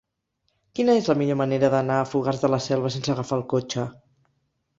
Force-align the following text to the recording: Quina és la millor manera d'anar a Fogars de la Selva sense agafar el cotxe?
Quina 0.77 0.95
és 1.01 1.09
la 1.11 1.15
millor 1.19 1.37
manera 1.41 1.69
d'anar 1.73 1.99
a 1.99 2.07
Fogars 2.13 2.41
de 2.45 2.51
la 2.55 2.61
Selva 2.69 2.93
sense 2.97 3.15
agafar 3.15 3.39
el 3.43 3.45
cotxe? 3.55 3.87